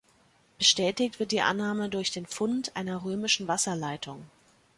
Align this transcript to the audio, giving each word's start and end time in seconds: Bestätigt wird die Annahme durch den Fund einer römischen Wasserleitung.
Bestätigt 0.57 1.19
wird 1.19 1.31
die 1.31 1.41
Annahme 1.41 1.87
durch 1.87 2.09
den 2.09 2.25
Fund 2.25 2.75
einer 2.75 3.03
römischen 3.03 3.47
Wasserleitung. 3.47 4.25